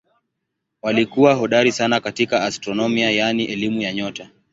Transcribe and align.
Walikuwa 0.81 1.33
hodari 1.35 1.71
sana 1.71 1.99
katika 1.99 2.43
astronomia 2.43 3.11
yaani 3.11 3.43
elimu 3.45 3.81
ya 3.81 3.93
nyota. 3.93 4.29